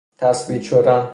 تثبیت 0.17 0.61
شده 0.61 1.03